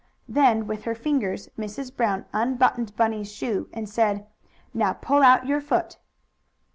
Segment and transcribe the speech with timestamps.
[0.27, 1.95] Then, with her fingers, Mrs.
[1.95, 4.25] Brown unbuttoned Bunny's shoe, and said:
[4.73, 5.99] "Now pull out your foot."